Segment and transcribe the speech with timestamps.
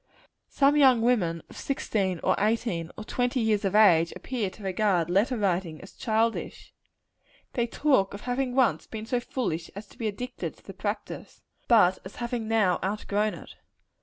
[0.49, 5.11] Some young women, of sixteen, or eighteen, or twenty years of age, appear to regard
[5.11, 6.73] letter writing as childish.
[7.53, 11.43] They talk of having once been so foolish as to be addicted to the practice;
[11.67, 13.53] but as having now outgrown it.